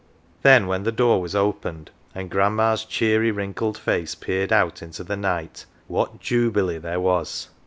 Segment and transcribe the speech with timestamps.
[0.41, 5.15] Then, when the door was opened, and "grandma's" cheery wrinkled face peered out into the
[5.15, 7.49] night, what jubilee there was